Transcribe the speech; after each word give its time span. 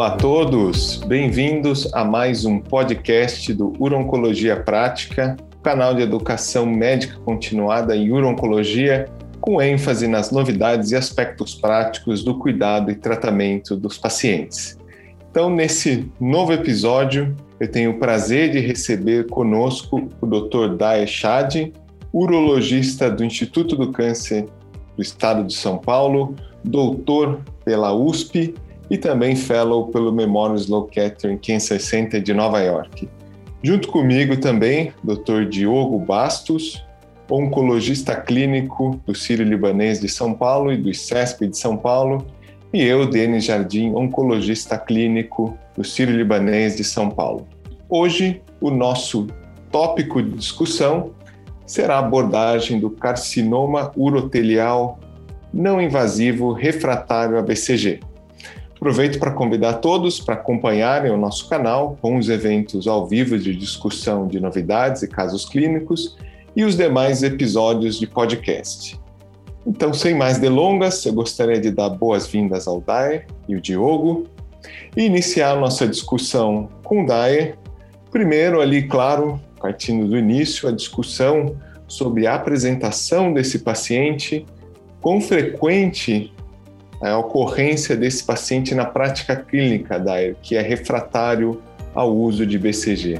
Olá 0.00 0.14
a 0.14 0.16
todos, 0.16 0.96
bem-vindos 0.96 1.92
a 1.92 2.02
mais 2.06 2.46
um 2.46 2.58
podcast 2.58 3.52
do 3.52 3.74
Uroncologia 3.78 4.56
Prática, 4.58 5.36
canal 5.62 5.94
de 5.94 6.00
educação 6.00 6.64
médica 6.64 7.18
continuada 7.18 7.94
em 7.94 8.10
urologia, 8.10 9.04
com 9.42 9.60
ênfase 9.60 10.08
nas 10.08 10.30
novidades 10.30 10.90
e 10.90 10.96
aspectos 10.96 11.54
práticos 11.54 12.24
do 12.24 12.38
cuidado 12.38 12.90
e 12.90 12.94
tratamento 12.94 13.76
dos 13.76 13.98
pacientes. 13.98 14.78
Então, 15.30 15.50
nesse 15.50 16.10
novo 16.18 16.54
episódio, 16.54 17.36
eu 17.60 17.70
tenho 17.70 17.90
o 17.90 17.98
prazer 17.98 18.52
de 18.52 18.58
receber 18.58 19.26
conosco 19.26 20.08
o 20.18 20.26
Dr. 20.26 20.76
Dae 20.78 21.06
Chad, 21.06 21.74
urologista 22.10 23.10
do 23.10 23.22
Instituto 23.22 23.76
do 23.76 23.92
Câncer 23.92 24.46
do 24.96 25.02
Estado 25.02 25.44
de 25.44 25.52
São 25.52 25.76
Paulo, 25.76 26.34
doutor 26.64 27.42
pela 27.66 27.92
USP 27.92 28.54
e 28.90 28.98
também 28.98 29.36
fellow 29.36 29.86
pelo 29.86 30.12
Memorial 30.12 30.56
Sloan 30.56 30.86
Kettering 30.88 31.38
Cancer 31.38 31.80
Center 31.80 32.20
de 32.20 32.34
Nova 32.34 32.60
York. 32.60 33.08
Junto 33.62 33.88
comigo 33.88 34.36
também, 34.36 34.92
Dr. 35.04 35.44
Diogo 35.48 35.98
Bastos, 35.98 36.84
oncologista 37.30 38.16
clínico 38.16 39.00
do 39.06 39.14
Sírio-Libanês 39.14 40.00
de 40.00 40.08
São 40.08 40.34
Paulo 40.34 40.72
e 40.72 40.76
do 40.76 40.90
ICESP 40.90 41.46
de 41.46 41.56
São 41.56 41.76
Paulo, 41.76 42.26
e 42.72 42.82
eu, 42.82 43.06
Denis 43.06 43.44
Jardim, 43.44 43.92
oncologista 43.94 44.78
clínico 44.78 45.56
do 45.76 45.84
Sírio-Libanês 45.84 46.76
de 46.76 46.84
São 46.84 47.10
Paulo. 47.10 47.46
Hoje, 47.88 48.42
o 48.60 48.70
nosso 48.70 49.26
tópico 49.70 50.22
de 50.22 50.30
discussão 50.30 51.12
será 51.66 51.96
a 51.96 52.00
abordagem 52.00 52.80
do 52.80 52.90
carcinoma 52.90 53.92
urotelial 53.96 54.98
não 55.52 55.80
invasivo 55.80 56.52
refratário 56.52 57.38
a 57.38 57.42
BCG. 57.42 58.00
Aproveito 58.80 59.18
para 59.18 59.32
convidar 59.32 59.74
todos 59.74 60.20
para 60.20 60.36
acompanharem 60.36 61.12
o 61.12 61.16
nosso 61.18 61.46
canal 61.50 61.98
com 62.00 62.16
os 62.16 62.30
eventos 62.30 62.86
ao 62.86 63.06
vivo 63.06 63.38
de 63.38 63.54
discussão 63.54 64.26
de 64.26 64.40
novidades 64.40 65.02
e 65.02 65.06
casos 65.06 65.44
clínicos 65.44 66.16
e 66.56 66.64
os 66.64 66.78
demais 66.78 67.22
episódios 67.22 67.98
de 67.98 68.06
podcast. 68.06 68.98
Então, 69.66 69.92
sem 69.92 70.14
mais 70.14 70.38
delongas, 70.38 71.04
eu 71.04 71.12
gostaria 71.12 71.60
de 71.60 71.70
dar 71.70 71.90
boas-vindas 71.90 72.66
ao 72.66 72.80
Daer 72.80 73.26
e 73.46 73.54
o 73.54 73.60
Diogo 73.60 74.26
e 74.96 75.02
iniciar 75.02 75.56
nossa 75.56 75.86
discussão 75.86 76.70
com 76.82 77.04
o 77.04 77.06
Daer. 77.06 77.58
Primeiro, 78.10 78.62
ali, 78.62 78.88
claro, 78.88 79.38
partindo 79.60 80.08
do 80.08 80.16
início, 80.16 80.66
a 80.66 80.72
discussão 80.72 81.54
sobre 81.86 82.26
a 82.26 82.34
apresentação 82.34 83.30
desse 83.30 83.58
paciente, 83.58 84.46
quão 85.02 85.20
frequente 85.20 86.32
a 87.00 87.16
ocorrência 87.16 87.96
desse 87.96 88.22
paciente 88.22 88.74
na 88.74 88.84
prática 88.84 89.34
clínica, 89.34 89.98
Daer, 89.98 90.36
que 90.42 90.54
é 90.54 90.60
refratário 90.60 91.62
ao 91.94 92.14
uso 92.14 92.44
de 92.44 92.58
BCG. 92.58 93.18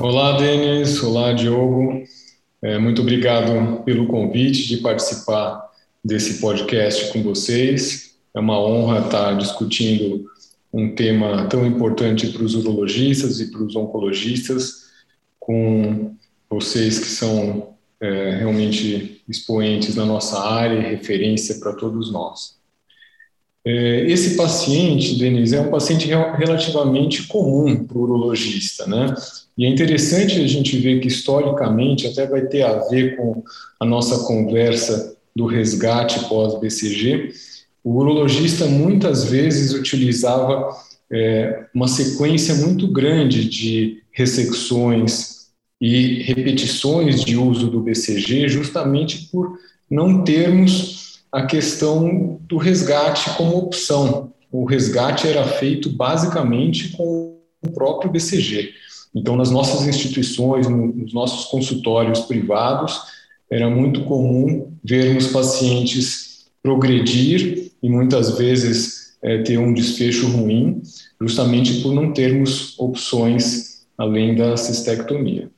Olá, 0.00 0.36
Denis. 0.36 1.02
Olá, 1.02 1.32
Diogo. 1.32 2.02
É, 2.60 2.78
muito 2.78 3.02
obrigado 3.02 3.82
pelo 3.84 4.06
convite 4.06 4.66
de 4.66 4.78
participar 4.78 5.70
desse 6.04 6.40
podcast 6.40 7.12
com 7.12 7.22
vocês. 7.22 8.16
É 8.34 8.40
uma 8.40 8.58
honra 8.58 9.06
estar 9.06 9.32
discutindo 9.36 10.26
um 10.72 10.92
tema 10.92 11.46
tão 11.46 11.64
importante 11.64 12.26
para 12.28 12.42
os 12.42 12.54
urologistas 12.56 13.38
e 13.40 13.50
para 13.50 13.62
os 13.62 13.76
oncologistas, 13.76 14.88
com 15.38 16.16
vocês 16.50 16.98
que 16.98 17.06
são 17.06 17.73
é, 18.04 18.36
realmente 18.36 19.22
expoentes 19.26 19.94
na 19.94 20.04
nossa 20.04 20.38
área 20.38 20.78
e 20.78 20.90
referência 20.90 21.54
para 21.54 21.72
todos 21.72 22.12
nós. 22.12 22.56
É, 23.66 24.04
esse 24.10 24.36
paciente, 24.36 25.18
Denise, 25.18 25.56
é 25.56 25.60
um 25.62 25.70
paciente 25.70 26.06
relativamente 26.06 27.26
comum 27.26 27.82
para 27.86 27.96
o 27.96 28.02
urologista, 28.02 28.86
né? 28.86 29.14
E 29.56 29.64
é 29.64 29.68
interessante 29.70 30.38
a 30.38 30.46
gente 30.46 30.76
ver 30.78 31.00
que, 31.00 31.08
historicamente, 31.08 32.06
até 32.06 32.26
vai 32.26 32.42
ter 32.42 32.62
a 32.62 32.80
ver 32.88 33.16
com 33.16 33.42
a 33.80 33.86
nossa 33.86 34.26
conversa 34.26 35.16
do 35.34 35.46
resgate 35.46 36.28
pós-BCG, 36.28 37.32
o 37.82 37.96
urologista 37.96 38.66
muitas 38.66 39.24
vezes 39.24 39.72
utilizava 39.72 40.76
é, 41.10 41.64
uma 41.74 41.88
sequência 41.88 42.54
muito 42.56 42.86
grande 42.88 43.48
de 43.48 44.02
ressecções 44.12 45.33
e 45.80 46.22
repetições 46.22 47.24
de 47.24 47.36
uso 47.36 47.68
do 47.68 47.80
BCG, 47.80 48.48
justamente 48.48 49.28
por 49.30 49.58
não 49.90 50.24
termos 50.24 51.20
a 51.30 51.46
questão 51.46 52.38
do 52.42 52.56
resgate 52.56 53.30
como 53.36 53.58
opção. 53.58 54.32
O 54.50 54.64
resgate 54.64 55.26
era 55.26 55.44
feito 55.44 55.90
basicamente 55.90 56.90
com 56.90 57.38
o 57.60 57.70
próprio 57.70 58.10
BCG. 58.10 58.72
Então, 59.14 59.36
nas 59.36 59.50
nossas 59.50 59.86
instituições, 59.86 60.68
nos 60.68 61.12
nossos 61.12 61.46
consultórios 61.46 62.20
privados, 62.20 63.00
era 63.50 63.68
muito 63.68 64.04
comum 64.04 64.72
vermos 64.82 65.28
pacientes 65.28 66.46
progredir 66.62 67.72
e 67.82 67.88
muitas 67.88 68.38
vezes 68.38 69.16
é, 69.22 69.42
ter 69.42 69.58
um 69.58 69.72
desfecho 69.72 70.26
ruim, 70.28 70.82
justamente 71.20 71.80
por 71.80 71.92
não 71.92 72.12
termos 72.12 72.78
opções 72.78 73.84
além 73.96 74.34
da 74.34 74.56
cistectomia. 74.56 75.50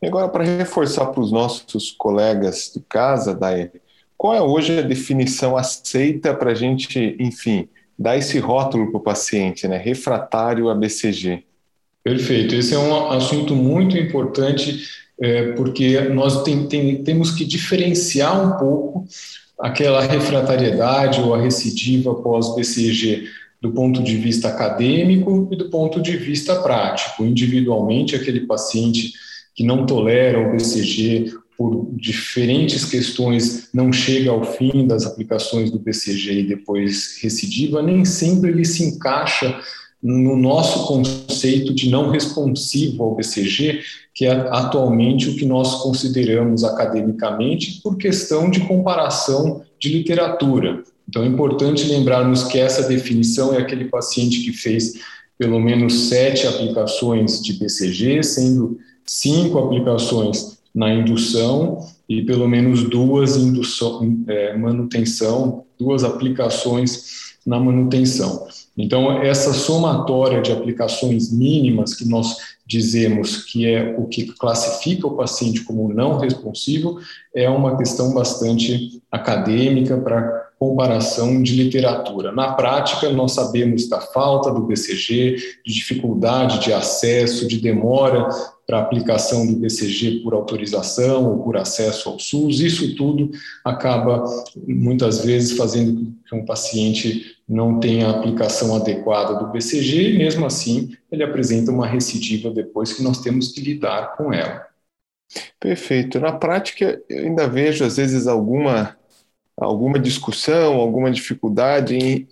E 0.00 0.06
agora, 0.06 0.28
para 0.28 0.44
reforçar 0.44 1.06
para 1.06 1.20
os 1.20 1.32
nossos 1.32 1.90
colegas 1.92 2.70
de 2.74 2.80
casa, 2.88 3.34
Daí, 3.34 3.70
qual 4.16 4.34
é 4.34 4.40
hoje 4.40 4.78
a 4.78 4.82
definição 4.82 5.56
aceita 5.56 6.32
para 6.34 6.52
a 6.52 6.54
gente, 6.54 7.16
enfim, 7.18 7.68
dar 7.98 8.16
esse 8.16 8.38
rótulo 8.38 8.90
para 8.90 8.98
o 8.98 9.02
paciente, 9.02 9.68
né? 9.68 9.76
Refratário 9.76 10.68
a 10.68 10.74
BCG? 10.74 11.44
Perfeito. 12.02 12.54
Esse 12.54 12.74
é 12.74 12.78
um 12.78 13.10
assunto 13.10 13.54
muito 13.54 13.96
importante, 13.96 14.86
é, 15.20 15.52
porque 15.52 16.00
nós 16.00 16.42
tem, 16.42 16.66
tem, 16.66 17.02
temos 17.02 17.30
que 17.30 17.44
diferenciar 17.44 18.46
um 18.46 18.58
pouco 18.58 19.06
aquela 19.58 20.02
refratariedade 20.02 21.20
ou 21.20 21.34
a 21.34 21.40
recidiva 21.40 22.14
pós-BCG 22.14 23.28
do 23.60 23.72
ponto 23.72 24.02
de 24.02 24.16
vista 24.16 24.48
acadêmico 24.48 25.48
e 25.50 25.56
do 25.56 25.70
ponto 25.70 26.02
de 26.02 26.16
vista 26.16 26.56
prático. 26.56 27.24
Individualmente, 27.24 28.14
aquele 28.14 28.40
paciente 28.40 29.12
que 29.54 29.64
não 29.64 29.86
tolera 29.86 30.40
o 30.40 30.52
BCG 30.52 31.32
por 31.56 31.88
diferentes 31.92 32.84
questões 32.84 33.68
não 33.72 33.92
chega 33.92 34.30
ao 34.30 34.44
fim 34.44 34.86
das 34.86 35.06
aplicações 35.06 35.70
do 35.70 35.78
BCG 35.78 36.40
e 36.40 36.46
depois 36.46 37.18
recidiva, 37.22 37.80
nem 37.80 38.04
sempre 38.04 38.50
ele 38.50 38.64
se 38.64 38.84
encaixa 38.84 39.60
no 40.02 40.36
nosso 40.36 40.86
conceito 40.86 41.72
de 41.72 41.88
não 41.88 42.10
responsivo 42.10 43.02
ao 43.02 43.14
BCG, 43.14 43.80
que 44.12 44.26
é 44.26 44.32
atualmente 44.50 45.30
o 45.30 45.36
que 45.36 45.46
nós 45.46 45.82
consideramos 45.82 46.62
academicamente 46.62 47.80
por 47.82 47.96
questão 47.96 48.50
de 48.50 48.60
comparação 48.60 49.62
de 49.78 49.88
literatura. 49.88 50.82
Então 51.08 51.22
é 51.22 51.26
importante 51.26 51.86
lembrarmos 51.86 52.44
que 52.44 52.58
essa 52.58 52.86
definição 52.86 53.54
é 53.54 53.58
aquele 53.58 53.86
paciente 53.86 54.42
que 54.42 54.52
fez 54.52 54.92
pelo 55.38 55.58
menos 55.58 56.08
sete 56.08 56.46
aplicações 56.46 57.42
de 57.42 57.54
BCG, 57.54 58.22
sendo 58.22 58.78
cinco 59.04 59.58
aplicações 59.58 60.58
na 60.74 60.92
indução 60.92 61.86
e 62.08 62.22
pelo 62.22 62.48
menos 62.48 62.82
duas 62.88 63.36
indução, 63.36 64.24
é, 64.26 64.56
manutenção, 64.56 65.64
duas 65.78 66.04
aplicações 66.04 67.34
na 67.46 67.60
manutenção. 67.60 68.46
Então, 68.76 69.22
essa 69.22 69.52
somatória 69.52 70.42
de 70.42 70.50
aplicações 70.50 71.32
mínimas 71.32 71.94
que 71.94 72.08
nós 72.08 72.36
dizemos 72.66 73.44
que 73.44 73.66
é 73.66 73.94
o 73.96 74.06
que 74.06 74.24
classifica 74.32 75.06
o 75.06 75.16
paciente 75.16 75.62
como 75.62 75.92
não 75.92 76.18
responsivo 76.18 76.98
é 77.34 77.48
uma 77.48 77.76
questão 77.76 78.12
bastante 78.12 79.00
acadêmica 79.12 79.96
para 79.98 80.44
comparação 80.58 81.42
de 81.42 81.54
literatura. 81.62 82.32
Na 82.32 82.52
prática, 82.54 83.10
nós 83.10 83.32
sabemos 83.32 83.88
da 83.88 84.00
falta 84.00 84.50
do 84.50 84.62
BCG, 84.62 85.36
de 85.64 85.72
dificuldade 85.72 86.60
de 86.60 86.72
acesso, 86.72 87.46
de 87.46 87.60
demora 87.60 88.28
para 88.66 88.80
aplicação 88.80 89.46
do 89.46 89.56
BCG 89.56 90.20
por 90.22 90.32
autorização 90.34 91.30
ou 91.30 91.42
por 91.42 91.56
acesso 91.56 92.08
ao 92.08 92.18
SUS. 92.18 92.60
Isso 92.60 92.96
tudo 92.96 93.30
acaba, 93.64 94.24
muitas 94.66 95.24
vezes, 95.24 95.56
fazendo 95.56 95.94
com 95.94 96.12
que 96.28 96.34
um 96.34 96.44
paciente 96.44 97.36
não 97.48 97.78
tenha 97.78 98.06
a 98.06 98.10
aplicação 98.10 98.74
adequada 98.74 99.34
do 99.34 99.52
BCG 99.52 100.14
e, 100.14 100.18
mesmo 100.18 100.46
assim, 100.46 100.96
ele 101.10 101.22
apresenta 101.22 101.70
uma 101.70 101.86
recidiva 101.86 102.50
depois 102.50 102.92
que 102.92 103.02
nós 103.02 103.20
temos 103.20 103.52
que 103.52 103.60
lidar 103.60 104.16
com 104.16 104.32
ela. 104.32 104.66
Perfeito. 105.60 106.18
Na 106.20 106.32
prática, 106.32 107.02
eu 107.08 107.24
ainda 107.24 107.46
vejo, 107.46 107.84
às 107.84 107.96
vezes, 107.96 108.26
alguma 108.26 108.96
alguma 109.56 109.98
discussão, 109.98 110.74
alguma 110.74 111.10
dificuldade, 111.10 112.26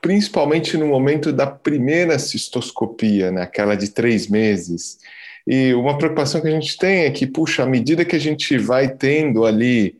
principalmente 0.00 0.76
no 0.76 0.86
momento 0.86 1.32
da 1.32 1.46
primeira 1.46 2.18
cistoscopia, 2.18 3.30
né, 3.30 3.42
aquela 3.42 3.74
de 3.74 3.90
três 3.90 4.28
meses. 4.28 4.98
E 5.46 5.74
uma 5.74 5.98
preocupação 5.98 6.40
que 6.40 6.48
a 6.48 6.50
gente 6.50 6.76
tem 6.76 7.04
é 7.04 7.10
que, 7.10 7.26
puxa, 7.26 7.62
à 7.62 7.66
medida 7.66 8.04
que 8.04 8.16
a 8.16 8.20
gente 8.20 8.56
vai 8.56 8.88
tendo 8.88 9.44
ali 9.44 9.96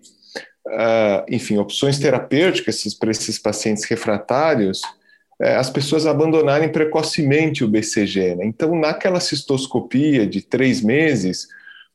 uh, 0.67 1.25
enfim, 1.29 1.59
opções 1.59 1.99
terapêuticas 1.99 2.83
para 2.95 3.11
esses 3.11 3.39
pacientes 3.39 3.85
refratários, 3.85 4.81
uh, 5.41 5.59
as 5.59 5.71
pessoas 5.71 6.07
abandonarem 6.07 6.71
precocemente 6.71 7.65
o 7.65 7.69
BCG. 7.69 8.37
Né? 8.37 8.47
Então, 8.47 8.75
naquela 8.79 9.21
cistoscopia 9.21 10.27
de 10.27 10.43
três 10.43 10.81
meses, 10.81 11.47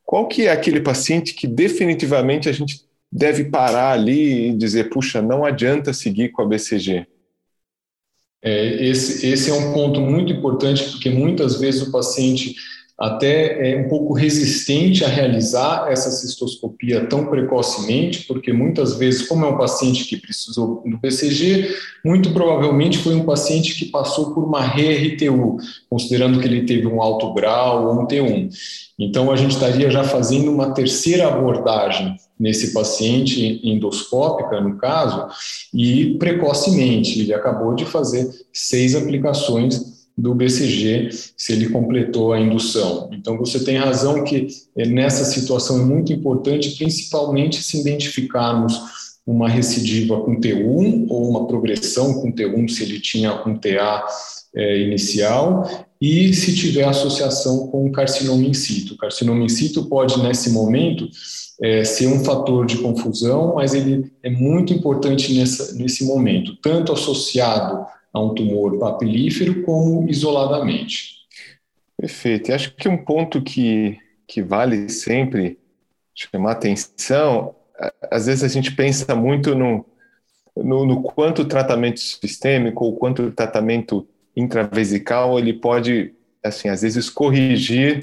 qual 0.04 0.28
que 0.28 0.46
é 0.46 0.52
aquele 0.52 0.80
paciente 0.80 1.34
que 1.34 1.46
definitivamente 1.46 2.48
a 2.48 2.52
gente 2.52 2.84
deve 3.12 3.44
parar 3.44 3.92
ali 3.92 4.50
e 4.50 4.56
dizer, 4.56 4.88
puxa, 4.88 5.20
não 5.20 5.44
adianta 5.44 5.92
seguir 5.92 6.30
com 6.30 6.42
a 6.42 6.46
BCG? 6.46 7.06
É, 8.42 8.86
esse, 8.88 9.26
esse 9.26 9.50
é 9.50 9.54
um 9.54 9.72
ponto 9.72 10.00
muito 10.00 10.32
importante, 10.32 10.92
porque 10.92 11.10
muitas 11.10 11.60
vezes 11.60 11.82
o 11.82 11.92
paciente 11.92 12.54
até 13.00 13.72
é 13.72 13.80
um 13.80 13.88
pouco 13.88 14.12
resistente 14.12 15.02
a 15.02 15.08
realizar 15.08 15.86
essa 15.90 16.10
cistoscopia 16.10 17.06
tão 17.06 17.24
precocemente, 17.26 18.26
porque 18.26 18.52
muitas 18.52 18.92
vezes, 18.98 19.26
como 19.26 19.46
é 19.46 19.48
um 19.48 19.56
paciente 19.56 20.04
que 20.04 20.18
precisou 20.18 20.82
do 20.84 20.98
BCG, 20.98 21.74
muito 22.04 22.30
provavelmente 22.34 22.98
foi 22.98 23.14
um 23.14 23.24
paciente 23.24 23.74
que 23.74 23.86
passou 23.86 24.34
por 24.34 24.44
uma 24.44 24.62
RRTU, 24.62 25.56
considerando 25.88 26.40
que 26.40 26.46
ele 26.46 26.66
teve 26.66 26.86
um 26.86 27.00
alto 27.00 27.32
grau 27.32 27.86
ou 27.86 28.02
um 28.02 28.06
T1. 28.06 28.50
Então, 28.98 29.32
a 29.32 29.36
gente 29.36 29.52
estaria 29.52 29.90
já 29.90 30.04
fazendo 30.04 30.52
uma 30.52 30.74
terceira 30.74 31.26
abordagem 31.26 32.16
nesse 32.38 32.74
paciente 32.74 33.62
endoscópica, 33.64 34.60
no 34.60 34.76
caso, 34.76 35.26
e 35.72 36.16
precocemente. 36.18 37.20
Ele 37.20 37.32
acabou 37.32 37.74
de 37.74 37.86
fazer 37.86 38.28
seis 38.52 38.94
aplicações 38.94 39.99
do 40.20 40.34
BCG 40.34 41.10
se 41.36 41.52
ele 41.52 41.70
completou 41.70 42.32
a 42.32 42.40
indução. 42.40 43.08
Então, 43.12 43.38
você 43.38 43.64
tem 43.64 43.76
razão 43.76 44.22
que 44.22 44.48
eh, 44.76 44.86
nessa 44.86 45.24
situação 45.24 45.80
é 45.80 45.84
muito 45.84 46.12
importante, 46.12 46.76
principalmente 46.76 47.62
se 47.62 47.80
identificarmos 47.80 48.78
uma 49.26 49.48
recidiva 49.48 50.20
com 50.20 50.40
T1 50.40 51.06
ou 51.08 51.28
uma 51.28 51.46
progressão 51.46 52.20
com 52.20 52.32
T1 52.32 52.68
se 52.68 52.82
ele 52.82 53.00
tinha 53.00 53.46
um 53.46 53.56
TA 53.56 54.04
é, 54.54 54.80
inicial 54.80 55.68
e 56.00 56.32
se 56.34 56.54
tiver 56.54 56.84
associação 56.84 57.68
com 57.68 57.90
carcinoma 57.92 58.42
in 58.42 58.54
situ. 58.54 58.94
O 58.94 58.96
carcinoma 58.96 59.44
in 59.44 59.48
situ 59.48 59.84
pode, 59.84 60.20
nesse 60.20 60.50
momento, 60.50 61.08
é, 61.62 61.84
ser 61.84 62.08
um 62.08 62.24
fator 62.24 62.66
de 62.66 62.78
confusão, 62.78 63.54
mas 63.54 63.74
ele 63.74 64.10
é 64.22 64.30
muito 64.30 64.72
importante 64.72 65.32
nessa, 65.34 65.74
nesse 65.74 66.04
momento, 66.04 66.56
tanto 66.56 66.92
associado 66.92 67.86
a 68.12 68.20
um 68.20 68.34
tumor 68.34 68.78
papilífero 68.78 69.62
como 69.62 70.08
isoladamente. 70.08 71.20
Perfeito. 71.96 72.50
E 72.50 72.54
acho 72.54 72.74
que 72.74 72.88
um 72.88 72.96
ponto 73.04 73.42
que, 73.42 73.98
que 74.26 74.42
vale 74.42 74.88
sempre 74.88 75.58
chamar 76.14 76.52
atenção, 76.52 77.54
às 78.10 78.26
vezes 78.26 78.42
a 78.42 78.48
gente 78.48 78.72
pensa 78.74 79.14
muito 79.14 79.54
no, 79.54 79.84
no, 80.56 80.86
no 80.86 81.02
quanto 81.02 81.42
o 81.42 81.48
tratamento 81.48 82.00
sistêmico 82.00 82.84
ou 82.84 82.96
quanto 82.96 83.22
o 83.22 83.32
tratamento 83.32 84.06
intravesical 84.36 85.38
ele 85.38 85.52
pode, 85.52 86.14
assim, 86.42 86.68
às 86.68 86.82
vezes 86.82 87.08
corrigir 87.08 88.00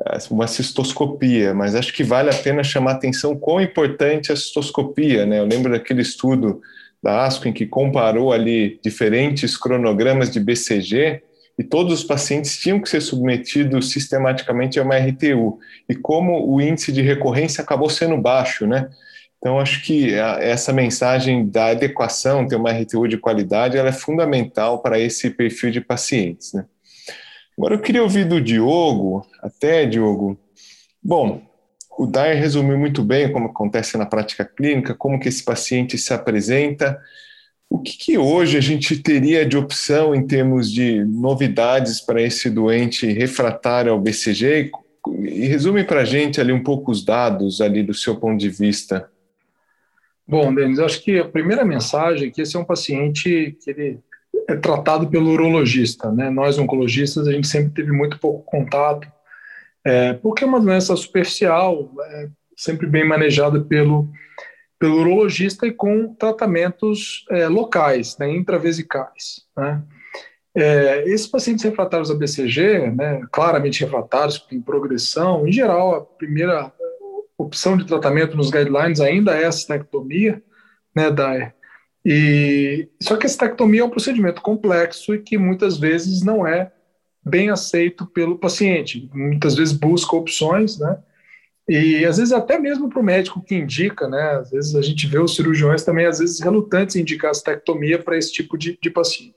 eh, 0.00 0.18
uma 0.30 0.46
cistoscopia, 0.46 1.54
mas 1.54 1.74
acho 1.74 1.92
que 1.92 2.04
vale 2.04 2.30
a 2.30 2.34
pena 2.34 2.62
chamar 2.62 2.92
atenção 2.92 3.36
quão 3.36 3.60
importante 3.60 4.30
é 4.30 4.34
a 4.34 4.36
cistoscopia, 4.36 5.26
né? 5.26 5.38
Eu 5.38 5.46
lembro 5.46 5.72
daquele 5.72 6.02
estudo 6.02 6.60
da 7.02 7.24
ASCO, 7.24 7.48
em 7.48 7.52
que 7.52 7.66
comparou 7.66 8.32
ali 8.32 8.78
diferentes 8.82 9.56
cronogramas 9.56 10.30
de 10.30 10.40
BCG, 10.40 11.22
e 11.58 11.64
todos 11.64 11.92
os 11.92 12.04
pacientes 12.04 12.58
tinham 12.58 12.80
que 12.80 12.88
ser 12.88 13.00
submetidos 13.00 13.90
sistematicamente 13.90 14.78
a 14.78 14.82
uma 14.82 14.96
RTU. 14.96 15.58
E 15.88 15.94
como 15.94 16.50
o 16.50 16.60
índice 16.60 16.90
de 16.90 17.02
recorrência 17.02 17.62
acabou 17.62 17.90
sendo 17.90 18.16
baixo, 18.16 18.66
né? 18.66 18.88
Então, 19.38 19.58
acho 19.58 19.82
que 19.82 20.14
essa 20.14 20.72
mensagem 20.72 21.48
da 21.48 21.68
adequação, 21.68 22.46
ter 22.46 22.56
uma 22.56 22.72
RTU 22.72 23.08
de 23.08 23.16
qualidade, 23.16 23.76
ela 23.76 23.88
é 23.88 23.92
fundamental 23.92 24.82
para 24.82 24.98
esse 24.98 25.30
perfil 25.30 25.70
de 25.70 25.80
pacientes, 25.80 26.52
né? 26.52 26.64
Agora, 27.58 27.74
eu 27.74 27.80
queria 27.80 28.02
ouvir 28.02 28.24
do 28.24 28.40
Diogo, 28.40 29.26
até, 29.42 29.84
Diogo. 29.84 30.38
Bom, 31.02 31.42
o 31.98 32.06
Dyer 32.06 32.38
resumiu 32.38 32.78
muito 32.78 33.02
bem 33.02 33.30
como 33.30 33.46
acontece 33.46 33.96
na 33.98 34.06
prática 34.06 34.44
clínica, 34.44 34.94
como 34.94 35.18
que 35.18 35.28
esse 35.28 35.44
paciente 35.44 35.98
se 35.98 36.12
apresenta. 36.14 37.00
O 37.68 37.78
que, 37.78 37.96
que 37.96 38.18
hoje 38.18 38.56
a 38.56 38.60
gente 38.60 38.96
teria 38.96 39.46
de 39.46 39.56
opção 39.56 40.14
em 40.14 40.26
termos 40.26 40.72
de 40.72 41.04
novidades 41.04 42.00
para 42.00 42.22
esse 42.22 42.50
doente 42.50 43.06
refratário 43.06 43.92
ao 43.92 44.00
BCG? 44.00 44.70
E 45.22 45.46
resume 45.46 45.84
para 45.84 46.00
a 46.00 46.04
gente 46.04 46.40
ali 46.40 46.52
um 46.52 46.62
pouco 46.62 46.90
os 46.90 47.04
dados 47.04 47.60
ali 47.60 47.82
do 47.82 47.94
seu 47.94 48.16
ponto 48.16 48.38
de 48.38 48.48
vista. 48.48 49.08
Bom, 50.26 50.54
Denis, 50.54 50.78
acho 50.78 51.02
que 51.02 51.18
a 51.18 51.24
primeira 51.24 51.64
mensagem 51.64 52.28
é 52.28 52.30
que 52.30 52.42
esse 52.42 52.56
é 52.56 52.58
um 52.58 52.64
paciente 52.64 53.56
que 53.62 53.70
ele 53.70 53.98
é 54.48 54.56
tratado 54.56 55.08
pelo 55.08 55.30
urologista, 55.30 56.10
né? 56.10 56.30
Nós 56.30 56.58
oncologistas 56.58 57.26
a 57.26 57.32
gente 57.32 57.48
sempre 57.48 57.70
teve 57.70 57.92
muito 57.92 58.18
pouco 58.18 58.42
contato 58.44 59.06
é, 59.84 60.12
porque 60.14 60.44
é 60.44 60.46
uma 60.46 60.60
doença 60.60 60.94
superficial, 60.96 61.90
é, 62.02 62.28
sempre 62.56 62.86
bem 62.86 63.06
manejada 63.06 63.60
pelo, 63.60 64.08
pelo 64.78 65.00
urologista 65.00 65.66
e 65.66 65.72
com 65.72 66.14
tratamentos 66.14 67.24
é, 67.30 67.48
locais, 67.48 68.16
né, 68.18 68.30
intravesicais. 68.30 69.46
Né. 69.56 69.82
É, 70.54 71.04
esses 71.08 71.26
pacientes 71.26 71.64
refratários 71.64 72.10
a 72.10 72.14
BCG, 72.14 72.90
né, 72.90 73.22
claramente 73.32 73.84
refratários, 73.84 74.38
com 74.38 74.60
progressão, 74.60 75.46
em 75.46 75.52
geral, 75.52 75.94
a 75.94 76.00
primeira 76.00 76.72
opção 77.38 77.76
de 77.76 77.86
tratamento 77.86 78.36
nos 78.36 78.50
guidelines 78.50 79.00
ainda 79.00 79.32
é 79.32 79.46
a 79.46 79.52
cistectomia, 79.52 80.42
né, 80.94 81.10
da, 81.10 81.52
e, 82.04 82.88
só 83.00 83.16
que 83.16 83.26
a 83.26 83.28
cistectomia 83.28 83.82
é 83.82 83.84
um 83.84 83.90
procedimento 83.90 84.40
complexo 84.40 85.14
e 85.14 85.18
que 85.18 85.36
muitas 85.36 85.78
vezes 85.78 86.22
não 86.22 86.46
é 86.46 86.72
bem 87.24 87.50
aceito 87.50 88.06
pelo 88.06 88.38
paciente. 88.38 89.08
Muitas 89.12 89.54
vezes 89.54 89.72
busca 89.72 90.16
opções, 90.16 90.78
né? 90.78 90.98
E 91.68 92.04
às 92.04 92.16
vezes 92.16 92.32
até 92.32 92.58
mesmo 92.58 92.88
para 92.88 92.98
o 92.98 93.04
médico 93.04 93.42
que 93.42 93.54
indica, 93.54 94.08
né? 94.08 94.38
Às 94.40 94.50
vezes 94.50 94.74
a 94.74 94.82
gente 94.82 95.06
vê 95.06 95.18
os 95.18 95.36
cirurgiões 95.36 95.84
também, 95.84 96.06
às 96.06 96.18
vezes, 96.18 96.40
relutantes 96.40 96.96
em 96.96 97.00
indicar 97.00 97.30
astectomia 97.30 97.98
para 97.98 98.16
esse 98.16 98.32
tipo 98.32 98.58
de, 98.58 98.78
de 98.82 98.90
paciente. 98.90 99.36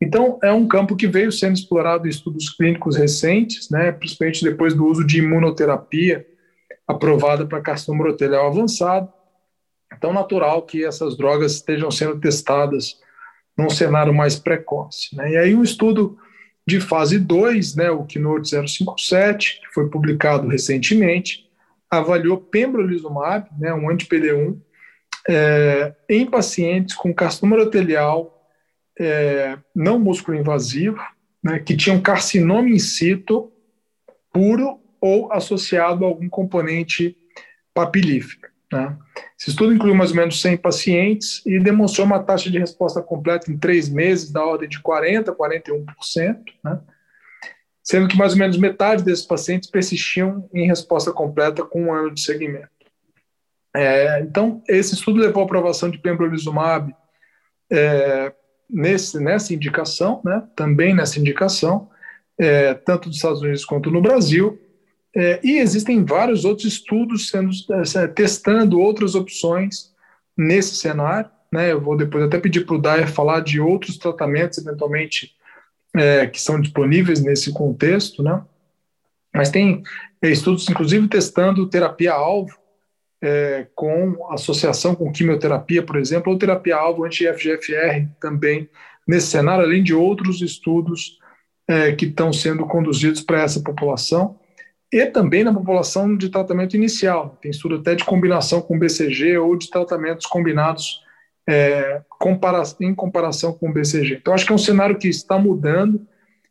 Então, 0.00 0.38
é 0.42 0.50
um 0.50 0.66
campo 0.66 0.96
que 0.96 1.06
veio 1.06 1.30
sendo 1.30 1.54
explorado 1.54 2.06
em 2.06 2.10
estudos 2.10 2.50
clínicos 2.50 2.96
recentes, 2.96 3.70
né, 3.70 3.92
principalmente 3.92 4.42
depois 4.42 4.74
do 4.74 4.84
uso 4.84 5.06
de 5.06 5.18
imunoterapia 5.18 6.26
aprovada 6.88 7.46
para 7.46 7.60
carcinoma 7.60 8.04
urotelial 8.04 8.48
avançado. 8.48 9.12
Então, 9.96 10.12
natural 10.12 10.62
que 10.62 10.84
essas 10.84 11.16
drogas 11.16 11.52
estejam 11.52 11.90
sendo 11.90 12.18
testadas 12.18 12.98
num 13.56 13.70
cenário 13.70 14.12
mais 14.12 14.36
precoce. 14.36 15.14
Né? 15.14 15.32
E 15.32 15.36
aí, 15.36 15.54
um 15.54 15.62
estudo 15.62 16.18
de 16.66 16.80
fase 16.80 17.18
2, 17.18 17.74
né, 17.74 17.90
o 17.90 18.04
Keynote 18.04 18.48
057, 18.48 19.60
que 19.60 19.74
foi 19.74 19.88
publicado 19.88 20.48
recentemente, 20.48 21.50
avaliou 21.90 22.38
pembrolizumab, 22.38 23.48
né, 23.58 23.74
um 23.74 23.90
anti-PD1, 23.90 24.58
é, 25.28 25.94
em 26.08 26.26
pacientes 26.26 26.94
com 26.94 27.14
carcinoma 27.14 27.56
urotelial 27.56 28.48
é, 28.98 29.58
não 29.74 29.98
músculo 29.98 30.36
invasivo, 30.36 31.00
né, 31.42 31.58
que 31.58 31.76
tinham 31.76 32.00
carcinoma 32.00 32.68
in 32.68 32.78
situ 32.78 33.52
puro 34.32 34.80
ou 35.00 35.32
associado 35.32 36.04
a 36.04 36.08
algum 36.08 36.28
componente 36.28 37.16
papilífero. 37.74 38.41
Né. 38.72 38.96
Esse 39.38 39.50
estudo 39.50 39.74
incluiu 39.74 39.94
mais 39.94 40.10
ou 40.10 40.16
menos 40.16 40.40
100 40.40 40.56
pacientes 40.56 41.42
e 41.44 41.60
demonstrou 41.60 42.06
uma 42.06 42.22
taxa 42.22 42.50
de 42.50 42.58
resposta 42.58 43.02
completa 43.02 43.50
em 43.50 43.58
três 43.58 43.88
meses 43.88 44.32
da 44.32 44.44
ordem 44.44 44.68
de 44.68 44.80
40%, 44.80 45.24
41%, 45.36 46.38
né? 46.64 46.80
sendo 47.82 48.08
que 48.08 48.16
mais 48.16 48.32
ou 48.32 48.38
menos 48.38 48.56
metade 48.56 49.02
desses 49.02 49.26
pacientes 49.26 49.68
persistiam 49.68 50.48
em 50.54 50.66
resposta 50.66 51.12
completa 51.12 51.64
com 51.64 51.84
um 51.84 51.92
ano 51.92 52.14
de 52.14 52.22
seguimento. 52.22 52.70
É, 53.74 54.20
então, 54.20 54.62
esse 54.68 54.94
estudo 54.94 55.20
levou 55.20 55.42
à 55.42 55.44
aprovação 55.44 55.90
de 55.90 55.98
pembrolizumab 55.98 56.94
é, 57.70 58.32
nesse, 58.70 59.18
nessa 59.18 59.52
indicação, 59.52 60.20
né? 60.24 60.42
também 60.54 60.94
nessa 60.94 61.18
indicação, 61.18 61.90
é, 62.38 62.74
tanto 62.74 63.08
nos 63.08 63.16
Estados 63.16 63.42
Unidos 63.42 63.64
quanto 63.64 63.90
no 63.90 64.00
Brasil, 64.00 64.58
é, 65.14 65.40
e 65.42 65.58
existem 65.58 66.04
vários 66.04 66.44
outros 66.44 66.66
estudos 66.66 67.28
sendo 67.28 67.50
é, 67.70 68.06
testando 68.06 68.80
outras 68.80 69.14
opções 69.14 69.92
nesse 70.36 70.76
cenário. 70.76 71.30
Né? 71.50 71.70
Eu 71.70 71.80
vou 71.80 71.96
depois 71.96 72.24
até 72.24 72.38
pedir 72.38 72.64
para 72.64 72.76
o 72.76 72.80
Dyer 72.80 73.08
falar 73.08 73.40
de 73.40 73.60
outros 73.60 73.98
tratamentos, 73.98 74.58
eventualmente, 74.58 75.34
é, 75.94 76.26
que 76.26 76.40
são 76.40 76.60
disponíveis 76.60 77.22
nesse 77.22 77.52
contexto. 77.52 78.22
Né? 78.22 78.42
Mas 79.34 79.50
tem 79.50 79.82
é, 80.22 80.30
estudos, 80.30 80.68
inclusive, 80.68 81.06
testando 81.08 81.68
terapia-alvo 81.68 82.56
é, 83.22 83.66
com 83.74 84.26
associação 84.32 84.94
com 84.94 85.12
quimioterapia, 85.12 85.82
por 85.82 85.96
exemplo, 85.96 86.32
ou 86.32 86.38
terapia-alvo 86.38 87.04
anti-FGFR 87.04 88.08
também 88.18 88.68
nesse 89.06 89.28
cenário, 89.28 89.64
além 89.64 89.82
de 89.82 89.94
outros 89.94 90.40
estudos 90.40 91.18
é, 91.68 91.92
que 91.92 92.06
estão 92.06 92.32
sendo 92.32 92.66
conduzidos 92.66 93.20
para 93.20 93.42
essa 93.42 93.62
população. 93.62 94.38
E 94.92 95.06
também 95.06 95.42
na 95.42 95.54
população 95.54 96.14
de 96.14 96.28
tratamento 96.28 96.76
inicial. 96.76 97.38
Tem 97.40 97.50
estudo 97.50 97.76
até 97.76 97.94
de 97.94 98.04
combinação 98.04 98.60
com 98.60 98.78
BCG 98.78 99.38
ou 99.38 99.56
de 99.56 99.70
tratamentos 99.70 100.26
combinados 100.26 101.02
é, 101.48 102.02
compara 102.08 102.62
em 102.80 102.94
comparação 102.94 103.52
com 103.54 103.70
o 103.70 103.72
BCG. 103.72 104.16
Então, 104.20 104.34
acho 104.34 104.44
que 104.44 104.52
é 104.52 104.54
um 104.54 104.58
cenário 104.58 104.98
que 104.98 105.08
está 105.08 105.38
mudando 105.38 106.06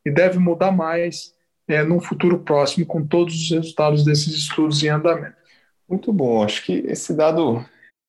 e 0.06 0.12
deve 0.12 0.40
mudar 0.40 0.72
mais 0.72 1.34
é, 1.68 1.84
no 1.84 2.02
futuro 2.02 2.40
próximo, 2.40 2.86
com 2.86 3.06
todos 3.06 3.36
os 3.36 3.52
resultados 3.52 4.04
desses 4.04 4.34
estudos 4.34 4.84
em 4.84 4.90
andamento. 4.90 5.36
Muito 5.88 6.12
bom. 6.12 6.44
Acho 6.44 6.66
que 6.66 6.84
esse 6.88 7.14
dado, 7.14 7.64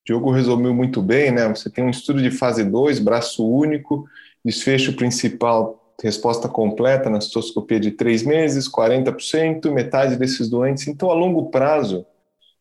Diogo 0.05 0.31
resumiu 0.31 0.73
muito 0.73 1.03
bem, 1.03 1.31
né? 1.31 1.49
Você 1.49 1.69
tem 1.69 1.85
um 1.85 1.91
estudo 1.91 2.23
de 2.23 2.31
fase 2.31 2.65
2, 2.65 2.99
braço 2.99 3.47
único, 3.47 4.09
desfecho 4.45 4.95
principal 4.95 5.82
resposta 6.03 6.49
completa 6.49 7.09
na 7.09 7.21
citoscopia 7.21 7.79
de 7.79 7.93
três 7.93 8.23
meses, 8.23 8.69
40%, 8.69 9.71
metade 9.71 10.17
desses 10.17 10.49
doentes. 10.49 10.89
Então, 10.89 11.11
a 11.11 11.15
longo 11.15 11.51
prazo, 11.51 12.05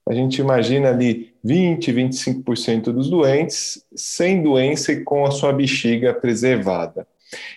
a 0.08 0.14
gente 0.14 0.40
imagina 0.40 0.90
ali 0.90 1.34
20, 1.44 1.92
25% 1.92 2.92
dos 2.92 3.10
doentes 3.10 3.84
sem 3.96 4.42
doença 4.42 4.92
e 4.92 5.04
com 5.04 5.26
a 5.26 5.32
sua 5.32 5.52
bexiga 5.54 6.14
preservada. 6.14 7.08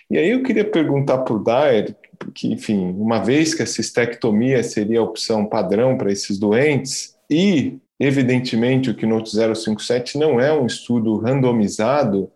E 0.09 0.17
aí 0.17 0.29
eu 0.29 0.41
queria 0.41 0.65
perguntar 0.65 1.19
para 1.19 1.35
o 1.35 1.43
Dyer, 1.43 1.95
que, 2.33 2.51
enfim, 2.51 2.95
uma 2.97 3.19
vez 3.19 3.53
que 3.53 3.61
a 3.61 3.67
cistectomia 3.67 4.63
seria 4.63 4.99
a 4.99 5.03
opção 5.03 5.45
padrão 5.45 5.97
para 5.97 6.11
esses 6.11 6.39
doentes, 6.39 7.15
e, 7.29 7.77
evidentemente, 7.99 8.89
o 8.89 8.95
Keynote 8.95 9.31
057 9.31 10.17
não 10.17 10.39
é 10.39 10.53
um 10.53 10.65
estudo 10.65 11.17
randomizado, 11.17 12.31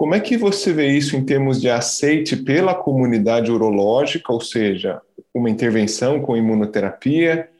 como 0.00 0.14
é 0.14 0.20
que 0.20 0.34
você 0.34 0.72
vê 0.72 0.86
isso 0.86 1.14
em 1.14 1.22
termos 1.22 1.60
de 1.60 1.68
aceite 1.68 2.34
pela 2.34 2.74
comunidade 2.74 3.52
urológica, 3.52 4.32
ou 4.32 4.40
seja, 4.40 4.98
uma 5.34 5.50
intervenção 5.50 6.22
com 6.22 6.34
imunoterapia, 6.34 7.50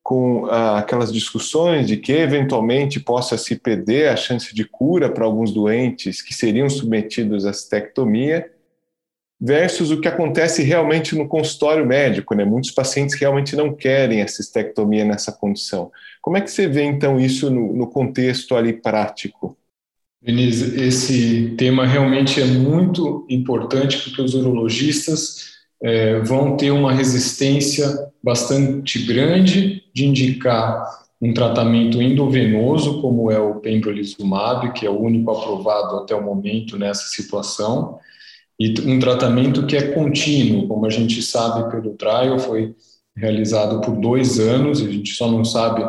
com 0.00 0.46
ah, 0.46 0.78
aquelas 0.78 1.12
discussões 1.12 1.88
de 1.88 1.96
que 1.96 2.12
eventualmente 2.12 3.00
possa 3.00 3.36
se 3.36 3.56
perder 3.56 4.10
a 4.10 4.14
chance 4.14 4.54
de 4.54 4.64
cura 4.64 5.10
para 5.10 5.24
alguns 5.24 5.52
doentes 5.52 6.22
que 6.22 6.32
seriam 6.32 6.70
submetidos 6.70 7.44
à 7.44 7.52
cistectomia, 7.52 8.48
versus 9.40 9.90
o 9.90 10.00
que 10.00 10.06
acontece 10.06 10.62
realmente 10.62 11.16
no 11.16 11.26
consultório 11.26 11.84
médico, 11.84 12.32
né? 12.32 12.44
Muitos 12.44 12.70
pacientes 12.70 13.16
realmente 13.16 13.56
não 13.56 13.74
querem 13.74 14.22
a 14.22 14.28
cistectomia 14.28 15.04
nessa 15.04 15.32
condição. 15.32 15.90
Como 16.22 16.36
é 16.36 16.40
que 16.40 16.50
você 16.52 16.68
vê 16.68 16.84
então 16.84 17.18
isso 17.18 17.50
no, 17.50 17.72
no 17.72 17.90
contexto 17.90 18.54
ali 18.54 18.72
prático? 18.72 19.58
Denise, 20.20 20.80
esse 20.82 21.54
tema 21.56 21.86
realmente 21.86 22.40
é 22.40 22.44
muito 22.44 23.24
importante 23.28 23.98
porque 23.98 24.20
os 24.20 24.34
urologistas 24.34 25.52
é, 25.80 26.18
vão 26.20 26.56
ter 26.56 26.72
uma 26.72 26.92
resistência 26.92 27.86
bastante 28.22 29.04
grande 29.06 29.84
de 29.94 30.06
indicar 30.06 30.84
um 31.20 31.32
tratamento 31.32 32.00
endovenoso, 32.00 33.00
como 33.00 33.30
é 33.30 33.38
o 33.38 33.56
pembrolizumab, 33.56 34.72
que 34.72 34.86
é 34.86 34.90
o 34.90 35.00
único 35.00 35.30
aprovado 35.30 35.96
até 35.96 36.14
o 36.14 36.24
momento 36.24 36.78
nessa 36.78 37.08
situação, 37.08 37.98
e 38.58 38.74
um 38.80 38.98
tratamento 38.98 39.66
que 39.66 39.76
é 39.76 39.92
contínuo, 39.92 40.66
como 40.66 40.86
a 40.86 40.90
gente 40.90 41.22
sabe 41.22 41.70
pelo 41.70 41.94
trial, 41.94 42.38
foi 42.38 42.74
realizado 43.16 43.80
por 43.80 43.96
dois 43.96 44.38
anos, 44.38 44.80
a 44.80 44.90
gente 44.90 45.12
só 45.14 45.30
não 45.30 45.44
sabe 45.44 45.84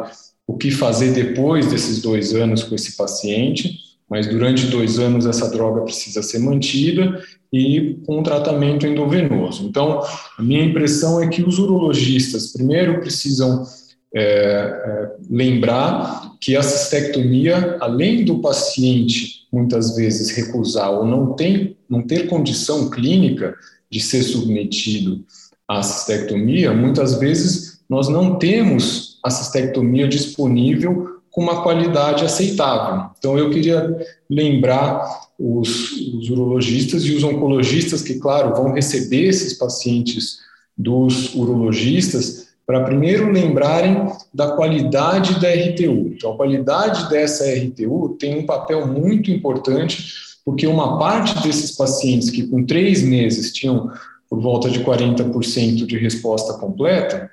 o 0.47 0.57
que 0.57 0.71
fazer 0.71 1.13
depois 1.13 1.67
desses 1.67 2.01
dois 2.01 2.33
anos 2.33 2.63
com 2.63 2.73
esse 2.73 2.97
paciente, 2.97 3.88
mas 4.09 4.27
durante 4.27 4.67
dois 4.67 4.97
anos 4.97 5.25
essa 5.25 5.49
droga 5.49 5.81
precisa 5.81 6.23
ser 6.23 6.39
mantida 6.39 7.21
e 7.53 7.99
com 8.05 8.19
um 8.19 8.23
tratamento 8.23 8.85
endovenoso. 8.87 9.65
Então, 9.65 10.01
a 10.37 10.41
minha 10.41 10.63
impressão 10.63 11.21
é 11.21 11.27
que 11.27 11.43
os 11.43 11.59
urologistas, 11.59 12.51
primeiro, 12.51 12.99
precisam 12.99 13.65
é, 14.13 14.21
é, 14.21 15.11
lembrar 15.29 16.31
que 16.41 16.55
a 16.55 16.63
cistectomia, 16.63 17.77
além 17.79 18.25
do 18.25 18.39
paciente 18.39 19.47
muitas 19.51 19.95
vezes 19.95 20.35
recusar 20.35 20.91
ou 20.91 21.05
não, 21.05 21.33
tem, 21.33 21.77
não 21.89 22.01
ter 22.01 22.27
condição 22.27 22.89
clínica 22.89 23.55
de 23.89 23.99
ser 23.99 24.23
submetido 24.23 25.23
à 25.67 25.81
cistectomia, 25.83 26.73
muitas 26.73 27.19
vezes 27.19 27.81
nós 27.89 28.07
não 28.07 28.37
temos 28.37 29.19
a 29.23 29.29
cistectomia 29.29 30.07
disponível 30.07 31.18
uma 31.39 31.63
qualidade 31.63 32.25
aceitável. 32.25 33.09
Então, 33.17 33.37
eu 33.37 33.49
queria 33.49 34.05
lembrar 34.29 35.29
os, 35.39 35.91
os, 35.91 36.29
urologistas 36.29 37.03
e 37.05 37.15
os 37.15 37.23
oncologistas 37.23 38.01
que, 38.01 38.15
claro, 38.15 38.53
vão 38.53 38.73
receber 38.73 39.27
esses 39.27 39.53
pacientes 39.53 40.39
dos 40.77 41.33
urologistas 41.33 42.49
para 42.65 42.83
primeiro 42.83 43.31
lembrarem 43.31 44.11
da 44.33 44.51
qualidade 44.51 45.39
da 45.39 45.49
RTU. 45.49 46.13
Então, 46.13 46.33
a 46.33 46.35
qualidade 46.35 47.09
dessa 47.09 47.45
RTU 47.45 48.17
tem 48.19 48.37
um 48.37 48.45
papel 48.45 48.85
muito 48.85 49.31
importante, 49.31 50.13
porque 50.43 50.67
uma 50.67 50.99
parte 50.99 51.41
desses 51.41 51.71
pacientes 51.71 52.29
que 52.29 52.45
com 52.45 52.65
três 52.65 53.01
meses 53.01 53.53
tinham 53.53 53.89
por 54.29 54.41
volta 54.41 54.69
de 54.69 54.83
40% 54.83 55.85
de 55.85 55.97
resposta 55.97 56.53
completa, 56.53 57.31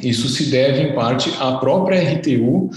isso 0.00 0.28
se 0.28 0.50
deve, 0.50 0.82
em 0.82 0.94
parte, 0.94 1.30
à 1.38 1.52
própria 1.58 2.00
RTU, 2.14 2.70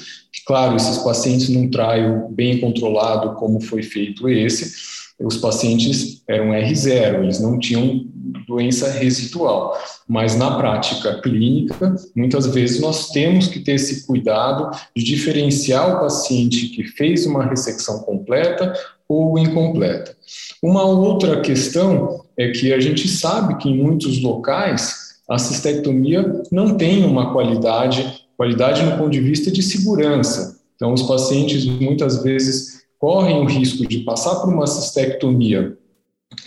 claro, 0.46 0.76
esses 0.76 1.00
pacientes 1.00 1.50
num 1.50 1.70
trial 1.70 2.30
bem 2.32 2.60
controlado, 2.60 3.34
como 3.36 3.60
foi 3.60 3.84
feito 3.84 4.30
esse, 4.30 4.74
os 5.20 5.38
pacientes 5.38 6.22
eram 6.28 6.50
R0, 6.50 7.24
eles 7.24 7.40
não 7.40 7.58
tinham 7.58 8.06
doença 8.48 8.92
residual. 8.92 9.78
Mas 10.08 10.36
na 10.36 10.58
prática 10.58 11.22
clínica, 11.22 11.96
muitas 12.16 12.48
vezes 12.48 12.80
nós 12.82 13.10
temos 13.10 13.48
que 13.48 13.60
ter 13.60 13.74
esse 13.74 14.06
cuidado 14.06 14.70
de 14.96 15.04
diferenciar 15.04 15.96
o 15.96 16.00
paciente 16.02 16.68
que 16.68 16.84
fez 16.84 17.26
uma 17.26 17.46
ressecção 17.46 18.00
completa 18.00 18.74
ou 19.08 19.38
incompleta. 19.38 20.16
Uma 20.62 20.84
outra 20.84 21.42
questão 21.42 22.26
é 22.38 22.50
que 22.50 22.74
a 22.74 22.80
gente 22.80 23.08
sabe 23.08 23.58
que 23.58 23.70
em 23.70 23.82
muitos 23.82 24.22
locais 24.22 25.06
a 25.30 25.38
cistectomia 25.38 26.44
não 26.52 26.76
tem 26.76 27.04
uma 27.04 27.32
qualidade, 27.32 28.25
qualidade 28.38 28.84
no 28.84 28.98
ponto 28.98 29.12
de 29.12 29.22
vista 29.22 29.52
de 29.52 29.64
segurança. 29.64 30.60
Então, 30.76 30.94
os 30.94 31.04
pacientes 31.04 31.66
muitas 31.66 32.22
vezes 32.24 32.84
correm 33.00 33.40
o 33.40 33.46
risco 33.46 33.88
de 33.88 34.00
passar 34.00 34.36
por 34.36 34.54
uma 34.54 34.68
cistectomia 34.68 35.78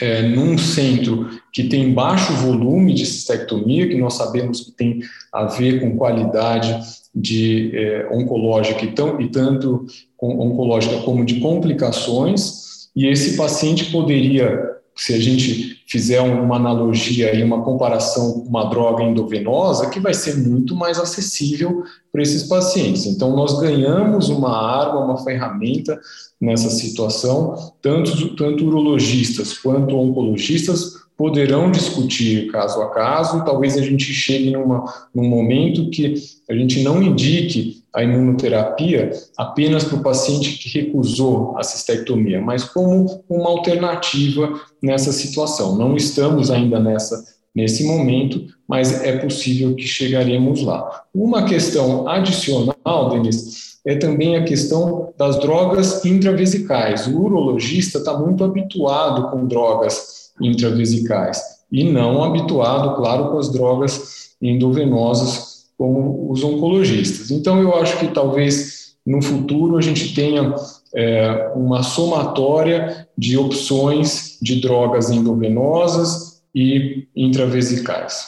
é, 0.00 0.22
num 0.22 0.58
centro 0.58 1.28
que 1.52 1.64
tem 1.64 1.92
baixo 1.92 2.32
volume 2.34 2.94
de 2.94 3.06
cistectomia, 3.06 3.88
que 3.88 3.96
nós 3.96 4.14
sabemos 4.14 4.60
que 4.60 4.72
tem 4.72 5.00
a 5.32 5.44
ver 5.44 5.80
com 5.80 5.96
qualidade 5.96 6.78
de 7.14 7.70
é, 7.74 8.08
oncológica 8.12 8.84
e, 8.84 8.92
tão, 8.92 9.20
e 9.20 9.28
tanto 9.28 9.86
com, 10.16 10.40
oncológica 10.40 10.98
como 11.02 11.24
de 11.24 11.40
complicações, 11.40 12.88
e 12.94 13.06
esse 13.06 13.36
paciente 13.36 13.90
poderia 13.90 14.77
se 14.98 15.14
a 15.14 15.20
gente 15.20 15.80
fizer 15.86 16.20
uma 16.20 16.56
analogia 16.56 17.32
e 17.32 17.42
uma 17.42 17.62
comparação 17.62 18.32
com 18.32 18.48
uma 18.48 18.64
droga 18.64 19.04
endovenosa, 19.04 19.88
que 19.90 20.00
vai 20.00 20.12
ser 20.12 20.36
muito 20.36 20.74
mais 20.74 20.98
acessível 20.98 21.84
para 22.10 22.20
esses 22.20 22.42
pacientes. 22.42 23.06
Então, 23.06 23.34
nós 23.36 23.60
ganhamos 23.60 24.28
uma 24.28 24.50
arma, 24.50 25.04
uma 25.04 25.22
ferramenta 25.22 25.98
nessa 26.40 26.68
situação, 26.68 27.72
tanto, 27.80 28.34
tanto 28.34 28.66
urologistas 28.66 29.56
quanto 29.56 29.96
oncologistas 29.96 30.94
poderão 31.16 31.70
discutir 31.70 32.50
caso 32.50 32.82
a 32.82 32.90
caso, 32.90 33.44
talvez 33.44 33.76
a 33.76 33.82
gente 33.82 34.12
chegue 34.12 34.50
numa, 34.50 34.84
num 35.14 35.28
momento 35.28 35.90
que 35.90 36.14
a 36.50 36.54
gente 36.54 36.82
não 36.82 37.00
indique 37.00 37.77
a 37.94 38.02
imunoterapia 38.02 39.10
apenas 39.36 39.84
para 39.84 39.96
o 39.96 40.02
paciente 40.02 40.58
que 40.58 40.80
recusou 40.80 41.56
a 41.56 41.62
cistectomia, 41.62 42.40
mas 42.40 42.64
como 42.64 43.24
uma 43.28 43.48
alternativa 43.50 44.60
nessa 44.82 45.12
situação. 45.12 45.76
Não 45.76 45.96
estamos 45.96 46.50
ainda 46.50 46.78
nessa 46.78 47.24
nesse 47.54 47.82
momento, 47.84 48.44
mas 48.68 49.02
é 49.02 49.18
possível 49.18 49.74
que 49.74 49.82
chegaremos 49.82 50.62
lá. 50.62 51.02
Uma 51.12 51.44
questão 51.44 52.06
adicional, 52.06 53.10
Denise, 53.10 53.78
é 53.84 53.96
também 53.96 54.36
a 54.36 54.44
questão 54.44 55.12
das 55.18 55.40
drogas 55.40 56.04
intravesicais. 56.04 57.08
O 57.08 57.20
urologista 57.20 57.98
está 57.98 58.16
muito 58.16 58.44
habituado 58.44 59.30
com 59.30 59.46
drogas 59.46 60.30
intravesicais 60.40 61.42
e 61.72 61.82
não 61.82 62.22
habituado, 62.22 62.94
claro, 62.96 63.30
com 63.30 63.38
as 63.38 63.50
drogas 63.50 64.28
endovenosas 64.40 65.47
como 65.78 66.30
os 66.30 66.42
oncologistas. 66.42 67.30
Então, 67.30 67.62
eu 67.62 67.74
acho 67.76 67.98
que 67.98 68.08
talvez 68.08 68.96
no 69.06 69.22
futuro 69.22 69.78
a 69.78 69.80
gente 69.80 70.14
tenha 70.14 70.54
é, 70.94 71.52
uma 71.54 71.82
somatória 71.82 73.08
de 73.16 73.38
opções 73.38 74.36
de 74.42 74.60
drogas 74.60 75.08
endovenosas 75.08 76.42
e 76.54 77.06
intravesicais. 77.14 78.26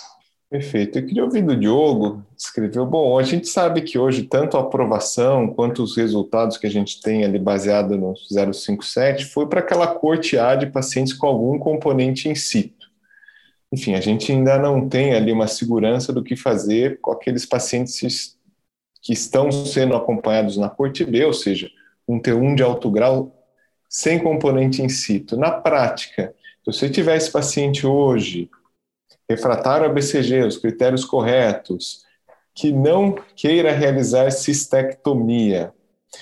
Perfeito. 0.48 0.98
Eu 0.98 1.06
queria 1.06 1.24
ouvir 1.24 1.42
do 1.42 1.56
Diogo, 1.56 2.24
escreveu, 2.36 2.84
bom, 2.84 3.16
a 3.16 3.22
gente 3.22 3.46
sabe 3.46 3.82
que 3.82 3.96
hoje 3.96 4.24
tanto 4.24 4.56
a 4.56 4.60
aprovação 4.60 5.46
quanto 5.46 5.80
os 5.82 5.96
resultados 5.96 6.56
que 6.56 6.66
a 6.66 6.70
gente 6.70 7.00
tem 7.00 7.24
ali 7.24 7.38
baseado 7.38 7.96
no 7.96 8.14
057 8.16 9.26
foi 9.26 9.46
para 9.46 9.60
aquela 9.60 9.86
corte 9.86 10.36
A 10.36 10.56
de 10.56 10.66
pacientes 10.66 11.12
com 11.12 11.28
algum 11.28 11.56
componente 11.56 12.28
in 12.28 12.34
situ. 12.34 12.79
Enfim, 13.72 13.94
a 13.94 14.00
gente 14.00 14.32
ainda 14.32 14.58
não 14.58 14.88
tem 14.88 15.14
ali 15.14 15.30
uma 15.30 15.46
segurança 15.46 16.12
do 16.12 16.24
que 16.24 16.34
fazer 16.34 17.00
com 17.00 17.12
aqueles 17.12 17.46
pacientes 17.46 18.36
que 19.00 19.12
estão 19.12 19.50
sendo 19.50 19.94
acompanhados 19.94 20.56
na 20.56 20.68
corte 20.68 21.04
B, 21.04 21.24
ou 21.24 21.32
seja, 21.32 21.70
um 22.06 22.20
T1 22.20 22.56
de 22.56 22.62
alto 22.62 22.90
grau 22.90 23.34
sem 23.88 24.18
componente 24.18 24.82
in 24.82 24.88
situ. 24.88 25.36
Na 25.36 25.52
prática, 25.52 26.34
se 26.64 26.72
você 26.72 26.90
tiver 26.90 27.16
esse 27.16 27.30
paciente 27.30 27.86
hoje, 27.86 28.50
refratário 29.28 29.86
a 29.86 29.88
BCG, 29.88 30.42
os 30.42 30.58
critérios 30.58 31.04
corretos, 31.04 32.04
que 32.54 32.72
não 32.72 33.14
queira 33.36 33.72
realizar 33.72 34.30
cistectomia, 34.32 35.72
o 36.12 36.16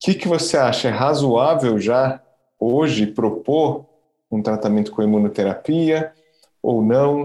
que, 0.00 0.14
que 0.14 0.26
você 0.26 0.56
acha? 0.56 0.88
É 0.88 0.90
razoável 0.90 1.78
já 1.78 2.22
hoje 2.58 3.06
propor 3.06 3.86
um 4.30 4.42
tratamento 4.42 4.90
com 4.92 5.02
imunoterapia 5.02 6.12
ou 6.62 6.82
não? 6.82 7.24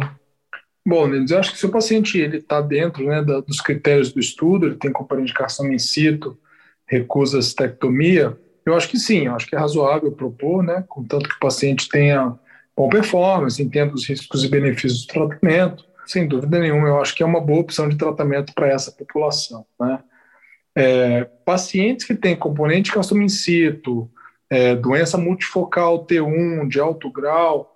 Bom, 0.87 1.07
eu 1.07 1.39
acho 1.39 1.51
que 1.51 1.57
se 1.57 1.65
o 1.65 1.71
paciente 1.71 2.19
está 2.19 2.61
dentro 2.61 3.05
né, 3.05 3.23
da, 3.23 3.39
dos 3.39 3.59
critérios 3.59 4.11
do 4.13 4.19
estudo, 4.19 4.67
ele 4.67 4.75
tem 4.75 4.91
contraindicação 4.91 5.71
in 5.71 5.79
situ, 5.79 6.37
recusa 6.87 7.41
cistectomia, 7.41 8.37
eu 8.65 8.75
acho 8.75 8.89
que 8.89 8.97
sim, 8.97 9.25
eu 9.25 9.35
acho 9.35 9.47
que 9.47 9.55
é 9.55 9.59
razoável 9.59 10.11
propor, 10.11 10.63
né, 10.63 10.83
contanto 10.87 11.29
que 11.29 11.35
o 11.35 11.39
paciente 11.39 11.89
tenha 11.89 12.37
boa 12.75 12.89
performance, 12.89 13.61
entenda 13.61 13.93
os 13.93 14.07
riscos 14.07 14.43
e 14.43 14.49
benefícios 14.49 15.05
do 15.05 15.13
tratamento. 15.13 15.85
Sem 16.05 16.27
dúvida 16.27 16.59
nenhuma, 16.59 16.87
eu 16.87 17.01
acho 17.01 17.15
que 17.15 17.23
é 17.23 17.25
uma 17.25 17.41
boa 17.41 17.61
opção 17.61 17.89
de 17.89 17.97
tratamento 17.97 18.53
para 18.53 18.67
essa 18.67 18.91
população. 18.91 19.65
Né? 19.79 19.99
É, 20.75 21.23
pacientes 21.45 22.05
que 22.05 22.13
têm 22.13 22.35
componente 22.35 22.91
castoma 22.91 23.23
in 23.23 23.29
situ, 23.29 24.09
é, 24.49 24.75
doença 24.75 25.17
multifocal 25.17 26.05
T1 26.05 26.67
de 26.67 26.79
alto 26.79 27.09
grau, 27.09 27.74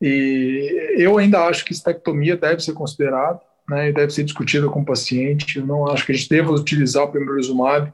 e 0.00 0.94
eu 0.96 1.16
ainda 1.18 1.44
acho 1.46 1.64
que 1.64 1.72
estectomia 1.72 2.36
deve 2.36 2.62
ser 2.62 2.72
considerada, 2.72 3.40
né, 3.68 3.88
e 3.88 3.92
deve 3.92 4.12
ser 4.12 4.24
discutida 4.24 4.68
com 4.68 4.80
o 4.80 4.84
paciente. 4.84 5.58
Eu 5.58 5.66
não 5.66 5.88
acho 5.88 6.04
que 6.04 6.12
a 6.12 6.14
gente 6.14 6.28
deva 6.28 6.52
utilizar 6.52 7.04
o 7.04 7.12
pembrolizumab 7.12 7.92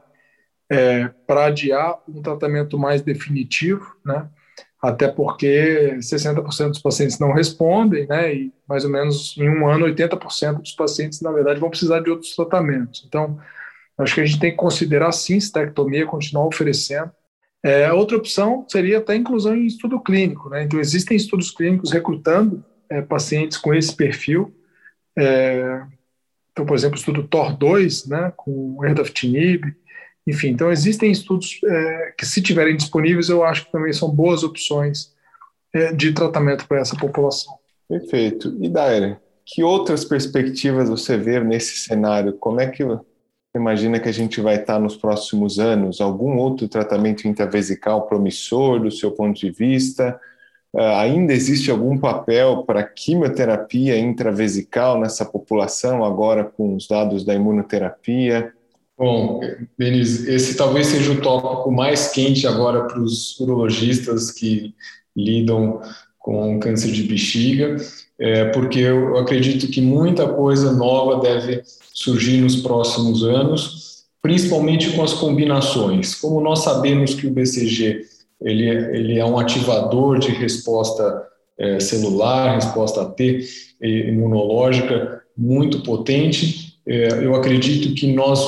é, 0.69 1.09
para 1.25 1.45
adiar 1.45 1.99
um 2.07 2.21
tratamento 2.21 2.77
mais 2.77 3.01
definitivo, 3.01 3.95
né, 4.05 4.27
até 4.81 5.07
porque 5.07 5.95
60% 5.97 6.69
dos 6.69 6.81
pacientes 6.81 7.17
não 7.17 7.31
respondem, 7.31 8.05
né, 8.05 8.35
e 8.35 8.53
mais 8.67 8.83
ou 8.83 8.91
menos 8.91 9.35
em 9.37 9.49
um 9.49 9.67
ano 9.67 9.85
80% 9.85 10.61
dos 10.61 10.73
pacientes, 10.73 11.21
na 11.21 11.31
verdade, 11.31 11.59
vão 11.59 11.69
precisar 11.69 12.01
de 12.01 12.09
outros 12.09 12.35
tratamentos. 12.35 13.03
Então, 13.07 13.39
acho 13.97 14.15
que 14.15 14.21
a 14.21 14.25
gente 14.25 14.39
tem 14.39 14.51
que 14.51 14.57
considerar 14.57 15.11
sim 15.11 15.37
estectomia, 15.37 16.05
continuar 16.05 16.47
oferecendo, 16.47 17.11
é, 17.63 17.91
outra 17.93 18.17
opção 18.17 18.65
seria 18.67 18.97
até 18.97 19.13
a 19.13 19.15
inclusão 19.15 19.55
em 19.55 19.65
estudo 19.65 19.99
clínico. 19.99 20.49
Né? 20.49 20.63
Então, 20.63 20.79
existem 20.79 21.15
estudos 21.15 21.49
clínicos 21.49 21.91
recrutando 21.91 22.63
é, 22.89 23.01
pacientes 23.01 23.57
com 23.57 23.73
esse 23.73 23.95
perfil. 23.95 24.53
É, 25.17 25.81
então, 26.51 26.65
por 26.65 26.75
exemplo, 26.75 26.97
o 26.97 26.99
estudo 26.99 27.27
TOR2, 27.27 28.07
né, 28.07 28.33
com 28.35 28.83
erdafitinib. 28.85 29.73
Enfim, 30.25 30.49
então 30.49 30.71
existem 30.71 31.11
estudos 31.11 31.59
é, 31.65 32.13
que, 32.17 32.25
se 32.25 32.41
tiverem 32.41 32.77
disponíveis, 32.77 33.27
eu 33.29 33.43
acho 33.43 33.65
que 33.65 33.71
também 33.71 33.91
são 33.91 34.09
boas 34.09 34.43
opções 34.43 35.13
é, 35.73 35.91
de 35.91 36.13
tratamento 36.13 36.67
para 36.67 36.79
essa 36.79 36.95
população. 36.95 37.57
Perfeito. 37.89 38.55
E 38.61 38.69
Daira, 38.69 39.21
que 39.45 39.63
outras 39.63 40.05
perspectivas 40.05 40.89
você 40.89 41.17
vê 41.17 41.39
nesse 41.39 41.77
cenário? 41.79 42.33
Como 42.33 42.61
é 42.61 42.67
que 42.67 42.83
imagina 43.55 43.99
que 43.99 44.09
a 44.09 44.13
gente 44.13 44.41
vai 44.41 44.55
estar 44.55 44.79
nos 44.79 44.95
próximos 44.95 45.59
anos? 45.59 46.01
Algum 46.01 46.37
outro 46.37 46.67
tratamento 46.67 47.27
intravesical 47.27 48.07
promissor 48.07 48.79
do 48.79 48.91
seu 48.91 49.11
ponto 49.11 49.39
de 49.39 49.51
vista? 49.51 50.19
Uh, 50.73 50.81
ainda 50.97 51.33
existe 51.33 51.69
algum 51.69 51.97
papel 51.97 52.63
para 52.63 52.83
quimioterapia 52.83 53.97
intravesical 53.97 54.99
nessa 54.99 55.23
população, 55.23 56.03
agora 56.03 56.43
com 56.43 56.75
os 56.75 56.87
dados 56.87 57.23
da 57.23 57.35
imunoterapia? 57.35 58.51
Bom, 58.97 59.39
Denis, 59.77 60.27
esse 60.27 60.55
talvez 60.55 60.87
seja 60.87 61.11
o 61.11 61.21
tópico 61.21 61.71
mais 61.71 62.09
quente 62.09 62.47
agora 62.47 62.87
para 62.87 62.99
os 62.99 63.39
urologistas 63.39 64.31
que 64.31 64.73
lidam 65.15 65.79
com 66.17 66.59
câncer 66.59 66.91
de 66.91 67.03
bexiga, 67.03 67.75
é, 68.17 68.45
porque 68.45 68.79
eu 68.79 69.17
acredito 69.17 69.67
que 69.67 69.81
muita 69.81 70.27
coisa 70.27 70.71
nova 70.71 71.21
deve 71.21 71.61
surgir 71.93 72.41
nos 72.41 72.55
próximos 72.55 73.23
anos, 73.23 74.03
principalmente 74.21 74.91
com 74.91 75.03
as 75.03 75.13
combinações. 75.13 76.15
Como 76.15 76.41
nós 76.41 76.59
sabemos 76.59 77.13
que 77.13 77.27
o 77.27 77.31
BCG 77.31 78.01
ele, 78.41 78.67
ele 78.67 79.19
é 79.19 79.25
um 79.25 79.37
ativador 79.37 80.19
de 80.19 80.29
resposta 80.29 81.27
é, 81.57 81.79
celular, 81.79 82.55
resposta 82.55 83.05
T 83.05 83.45
imunológica 83.81 85.21
muito 85.37 85.81
potente, 85.81 86.77
é, 86.85 87.25
eu 87.25 87.35
acredito 87.35 87.93
que 87.95 88.11
nós 88.11 88.39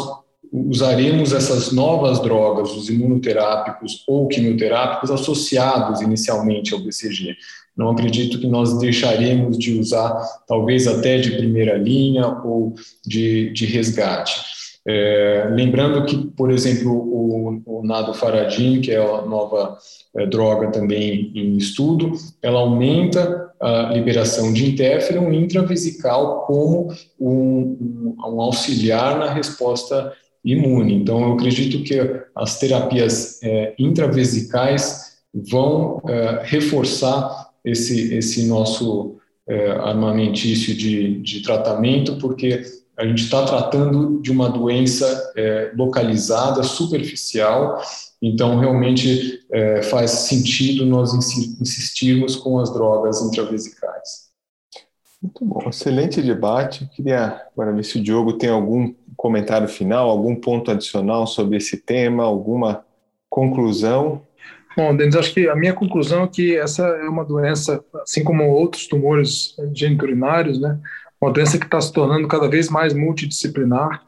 usaremos 0.51 1.34
essas 1.34 1.71
novas 1.71 2.19
drogas, 2.21 2.71
os 2.71 2.89
imunoterápicos 2.89 4.03
ou 4.08 4.27
quimioterápicos, 4.27 5.12
associados 5.12 6.01
inicialmente 6.01 6.73
ao 6.73 6.79
BCG. 6.79 7.36
Não 7.77 7.89
acredito 7.89 8.39
que 8.39 8.47
nós 8.47 8.77
deixaremos 8.79 9.57
de 9.57 9.77
usar, 9.77 10.13
talvez 10.47 10.88
até 10.88 11.17
de 11.17 11.31
primeira 11.31 11.77
linha 11.77 12.27
ou 12.43 12.73
de, 13.05 13.51
de 13.51 13.65
resgate. 13.65 14.39
É, 14.88 15.49
lembrando 15.51 16.05
que, 16.05 16.15
por 16.38 16.51
exemplo, 16.51 16.91
o, 16.91 17.61
o 17.65 17.83
nadofaradin, 17.83 18.81
que 18.81 18.91
é 18.91 18.97
a 18.97 19.23
nova 19.23 19.77
é, 20.15 20.27
droga 20.27 20.71
também 20.71 21.31
em 21.33 21.57
estudo, 21.57 22.11
ela 22.41 22.59
aumenta 22.59 23.51
a 23.59 23.93
liberação 23.93 24.53
de 24.53 24.69
interferon 24.69 25.33
intravesical 25.33 26.45
como 26.45 26.93
um, 27.19 27.77
um, 27.81 28.15
um 28.19 28.41
auxiliar 28.41 29.17
na 29.17 29.33
resposta 29.33 30.13
imune. 30.43 30.93
Então, 30.93 31.21
eu 31.21 31.33
acredito 31.33 31.83
que 31.83 31.99
as 32.35 32.59
terapias 32.59 33.41
é, 33.41 33.73
intravesicais 33.79 35.15
vão 35.33 35.99
é, 36.07 36.41
reforçar 36.43 37.44
esse, 37.65 38.13
esse 38.13 38.47
nosso 38.47 39.17
é, 39.47 39.71
armamentício 39.71 40.75
de, 40.75 41.19
de 41.21 41.41
tratamento, 41.41 42.17
porque 42.17 42.62
a 42.97 43.06
gente 43.06 43.23
está 43.23 43.45
tratando 43.45 44.21
de 44.21 44.32
uma 44.32 44.49
doença 44.49 45.34
é, 45.36 45.71
localizada, 45.75 46.63
superficial, 46.63 47.82
então 48.21 48.58
realmente 48.58 49.45
é, 49.51 49.82
faz 49.84 50.12
sentido 50.12 50.86
nós 50.86 51.13
insistirmos 51.13 52.36
com 52.36 52.58
as 52.60 52.73
drogas 52.73 53.21
intravesicais. 53.21 54.25
Muito 55.21 55.43
bom, 55.43 55.69
excelente 55.69 56.21
debate. 56.21 56.84
Eu 56.84 56.89
queria 56.89 57.41
agora 57.51 57.73
ver 57.73 57.84
se 57.84 57.97
o 57.97 58.04
Diogo 58.04 58.34
tem 58.34 58.49
algum 58.49 58.93
comentário 59.17 59.67
final, 59.67 60.10
algum 60.10 60.36
ponto 60.36 60.71
adicional 60.71 61.25
sobre 61.25 61.58
esse 61.58 61.78
tema, 61.78 62.23
alguma 62.23 62.86
conclusão. 63.30 64.21
Bom, 64.75 64.95
Denis, 64.95 65.15
acho 65.15 65.33
que 65.33 65.47
a 65.47 65.55
minha 65.55 65.73
conclusão 65.73 66.25
é 66.25 66.27
que 66.27 66.57
essa 66.57 66.85
é 66.85 67.07
uma 67.07 67.23
doença, 67.23 67.83
assim 68.03 68.23
como 68.23 68.43
outros 68.43 68.88
tumores 68.88 69.55
geniturinários, 69.73 70.59
né, 70.59 70.77
uma 71.19 71.31
doença 71.31 71.57
que 71.57 71.65
está 71.65 71.79
se 71.79 71.93
tornando 71.93 72.27
cada 72.27 72.49
vez 72.49 72.69
mais 72.69 72.93
multidisciplinar. 72.93 74.05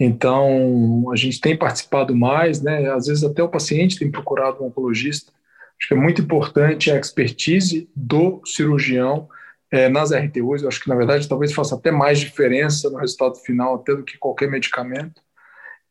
Então, 0.00 1.10
a 1.12 1.16
gente 1.16 1.40
tem 1.40 1.56
participado 1.56 2.16
mais, 2.16 2.62
né, 2.62 2.90
às 2.90 3.06
vezes 3.06 3.24
até 3.24 3.42
o 3.42 3.48
paciente 3.48 3.98
tem 3.98 4.10
procurado 4.10 4.62
um 4.62 4.68
oncologista. 4.68 5.30
Acho 5.78 5.88
que 5.88 5.94
é 5.94 5.96
muito 5.96 6.22
importante 6.22 6.90
a 6.90 6.98
expertise 6.98 7.88
do 7.94 8.40
cirurgião 8.46 9.28
é, 9.70 9.88
nas 9.88 10.12
RTUs. 10.12 10.62
Eu 10.62 10.68
acho 10.68 10.80
que, 10.80 10.88
na 10.88 10.96
verdade, 10.96 11.28
talvez 11.28 11.52
faça 11.52 11.74
até 11.74 11.90
mais 11.90 12.18
diferença 12.18 12.88
no 12.88 12.96
resultado 12.96 13.36
final 13.36 13.74
até 13.74 13.94
do 13.94 14.02
que 14.02 14.16
qualquer 14.16 14.50
medicamento. 14.50 15.20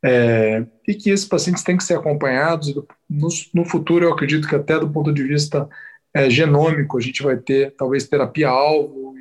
É, 0.04 0.64
e 0.88 0.94
que 0.94 1.10
esses 1.10 1.26
pacientes 1.26 1.64
têm 1.64 1.78
que 1.78 1.84
ser 1.84 1.96
acompanhados. 1.96 2.74
No, 3.10 3.28
no 3.54 3.66
futuro, 3.66 4.06
eu 4.06 4.14
acredito 4.14 4.48
que 4.48 4.56
até 4.56 4.80
do 4.80 4.90
ponto 4.90 5.12
de 5.12 5.24
vista 5.24 5.68
é, 6.14 6.30
genômico, 6.30 6.98
a 6.98 7.02
gente 7.02 7.22
vai 7.22 7.38
ter 7.38 7.74
talvez 7.76 8.08
terapia-alvo 8.08 9.16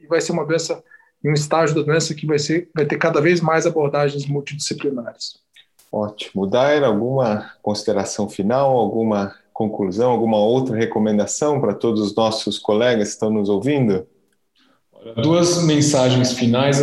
e 0.00 0.06
vai 0.06 0.20
ser 0.20 0.32
uma 0.32 0.46
doença, 0.46 0.82
em 1.24 1.30
um 1.30 1.34
estágio 1.34 1.76
da 1.76 1.82
doença 1.82 2.14
que 2.14 2.26
vai, 2.26 2.38
ser, 2.38 2.70
vai 2.74 2.86
ter 2.86 2.96
cada 2.96 3.20
vez 3.20 3.40
mais 3.40 3.66
abordagens 3.66 4.26
multidisciplinares. 4.26 5.40
Ótimo. 5.90 6.46
Dair, 6.46 6.84
alguma 6.84 7.50
consideração 7.62 8.28
final, 8.28 8.76
alguma 8.76 9.34
conclusão, 9.52 10.12
alguma 10.12 10.38
outra 10.38 10.76
recomendação 10.76 11.60
para 11.60 11.74
todos 11.74 12.00
os 12.00 12.14
nossos 12.14 12.58
colegas 12.58 13.08
que 13.08 13.14
estão 13.14 13.30
nos 13.30 13.48
ouvindo? 13.48 14.06
Duas 15.16 15.64
mensagens 15.64 16.32
finais. 16.32 16.80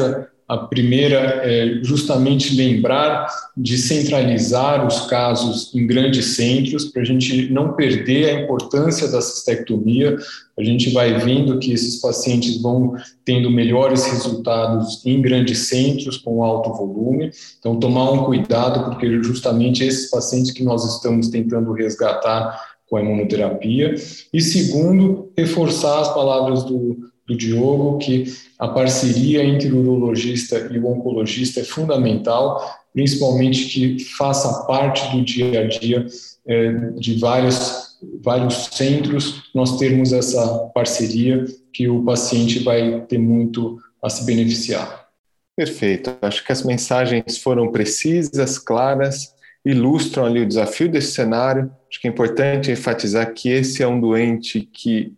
A 0.47 0.57
primeira 0.57 1.41
é 1.43 1.83
justamente 1.83 2.55
lembrar 2.55 3.27
de 3.57 3.79
centralizar 3.79 4.85
os 4.85 5.07
casos 5.07 5.73
em 5.73 5.87
grandes 5.87 6.35
centros, 6.35 6.85
para 6.85 7.01
a 7.01 7.05
gente 7.05 7.51
não 7.51 7.73
perder 7.73 8.29
a 8.29 8.41
importância 8.41 9.07
da 9.07 9.21
cistectomia. 9.21 10.15
A 10.57 10.63
gente 10.63 10.91
vai 10.91 11.17
vendo 11.17 11.57
que 11.57 11.73
esses 11.73 11.99
pacientes 11.99 12.61
vão 12.61 12.95
tendo 13.25 13.49
melhores 13.49 14.05
resultados 14.05 15.03
em 15.03 15.19
grandes 15.19 15.67
centros, 15.67 16.17
com 16.17 16.43
alto 16.43 16.73
volume. 16.73 17.31
Então, 17.57 17.79
tomar 17.79 18.11
um 18.11 18.25
cuidado, 18.25 18.85
porque 18.85 19.23
justamente 19.23 19.83
esses 19.83 20.11
pacientes 20.11 20.51
que 20.51 20.63
nós 20.63 20.95
estamos 20.95 21.29
tentando 21.29 21.73
resgatar 21.73 22.75
com 22.87 22.97
a 22.97 23.01
imunoterapia. 23.01 23.95
E 24.31 24.41
segundo, 24.41 25.31
reforçar 25.35 26.01
as 26.01 26.13
palavras 26.13 26.63
do 26.63 27.14
do 27.27 27.35
Diogo, 27.35 27.97
que 27.97 28.25
a 28.59 28.67
parceria 28.67 29.43
entre 29.43 29.71
o 29.71 29.79
urologista 29.79 30.69
e 30.71 30.77
o 30.77 30.87
oncologista 30.87 31.59
é 31.59 31.63
fundamental, 31.63 32.63
principalmente 32.93 33.65
que 33.65 34.03
faça 34.03 34.65
parte 34.65 35.15
do 35.15 35.23
dia 35.23 35.61
a 35.61 35.67
dia 35.67 36.05
é, 36.47 36.71
de 36.97 37.17
vários, 37.17 37.97
vários 38.21 38.69
centros, 38.71 39.43
nós 39.53 39.77
termos 39.77 40.13
essa 40.13 40.69
parceria 40.73 41.45
que 41.73 41.89
o 41.89 42.03
paciente 42.03 42.59
vai 42.59 43.01
ter 43.01 43.17
muito 43.17 43.79
a 44.01 44.09
se 44.09 44.25
beneficiar. 44.25 45.05
Perfeito. 45.57 46.15
Acho 46.21 46.45
que 46.45 46.51
as 46.51 46.63
mensagens 46.63 47.37
foram 47.37 47.71
precisas, 47.71 48.59
claras, 48.59 49.33
ilustram 49.65 50.25
ali 50.25 50.41
o 50.41 50.47
desafio 50.47 50.89
desse 50.89 51.13
cenário. 51.13 51.71
Acho 51.89 51.99
que 51.99 52.07
é 52.07 52.11
importante 52.11 52.71
enfatizar 52.71 53.33
que 53.33 53.49
esse 53.49 53.81
é 53.81 53.87
um 53.87 53.99
doente 53.99 54.61
que 54.61 55.13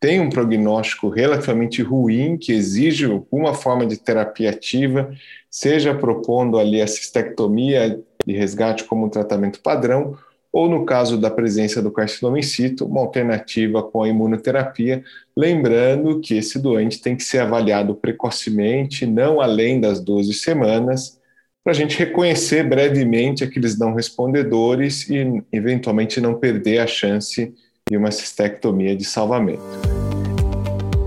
tem 0.00 0.18
um 0.18 0.30
prognóstico 0.30 1.10
relativamente 1.10 1.82
ruim, 1.82 2.38
que 2.38 2.52
exige 2.52 3.04
alguma 3.04 3.52
forma 3.52 3.86
de 3.86 3.98
terapia 3.98 4.48
ativa, 4.48 5.12
seja 5.50 5.94
propondo 5.94 6.58
ali 6.58 6.80
a 6.80 6.86
cistectomia 6.86 8.00
de 8.26 8.32
resgate 8.32 8.84
como 8.84 9.10
tratamento 9.10 9.60
padrão, 9.60 10.16
ou 10.52 10.68
no 10.68 10.84
caso 10.84 11.16
da 11.16 11.30
presença 11.30 11.80
do 11.80 11.92
carcinoma 11.92 12.38
in 12.38 12.42
situ, 12.42 12.84
uma 12.86 13.02
alternativa 13.02 13.82
com 13.82 14.02
a 14.02 14.08
imunoterapia, 14.08 15.04
lembrando 15.36 16.18
que 16.20 16.34
esse 16.34 16.58
doente 16.58 17.00
tem 17.00 17.14
que 17.14 17.22
ser 17.22 17.38
avaliado 17.38 17.94
precocemente, 17.94 19.06
não 19.06 19.40
além 19.40 19.80
das 19.80 20.00
12 20.00 20.32
semanas, 20.34 21.20
para 21.62 21.72
a 21.72 21.76
gente 21.76 21.98
reconhecer 21.98 22.66
brevemente 22.66 23.44
aqueles 23.44 23.78
não 23.78 23.94
respondedores 23.94 25.08
e, 25.08 25.42
eventualmente, 25.52 26.20
não 26.20 26.34
perder 26.34 26.78
a 26.78 26.86
chance 26.86 27.46
de 27.46 27.54
uma 27.96 28.10
cistectomia 28.10 28.96
de 28.96 29.04
salvamento. 29.04 29.62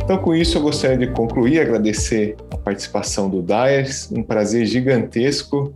Então, 0.04 0.18
com 0.18 0.36
isso, 0.36 0.58
eu 0.58 0.62
gostaria 0.62 0.98
de 0.98 1.08
concluir, 1.14 1.60
agradecer 1.60 2.36
a 2.52 2.58
participação 2.58 3.30
do 3.30 3.42
Dyers, 3.42 4.12
um 4.12 4.22
prazer 4.22 4.66
gigantesco 4.66 5.74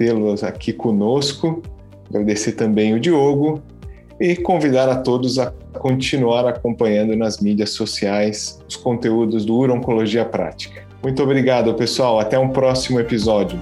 tê-los 0.00 0.42
aqui 0.42 0.72
conosco, 0.72 1.62
agradecer 2.08 2.52
também 2.52 2.94
o 2.94 2.98
Diogo 2.98 3.62
e 4.18 4.34
convidar 4.34 4.88
a 4.88 4.96
todos 4.96 5.38
a 5.38 5.52
continuar 5.74 6.48
acompanhando 6.48 7.14
nas 7.14 7.38
mídias 7.38 7.70
sociais 7.70 8.58
os 8.66 8.76
conteúdos 8.76 9.44
do 9.44 9.54
Uro 9.54 9.74
Oncologia 9.74 10.24
Prática. 10.24 10.86
Muito 11.02 11.22
obrigado, 11.22 11.74
pessoal. 11.74 12.18
Até 12.18 12.38
um 12.38 12.48
próximo 12.48 12.98
episódio. 12.98 13.58